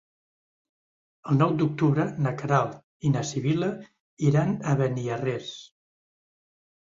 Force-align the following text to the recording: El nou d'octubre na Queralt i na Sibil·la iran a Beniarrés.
El 1.33 1.35
nou 1.41 1.51
d'octubre 1.57 2.05
na 2.27 2.31
Queralt 2.39 2.79
i 3.09 3.11
na 3.17 3.23
Sibil·la 3.31 3.69
iran 4.29 4.55
a 4.71 4.75
Beniarrés. 4.81 5.53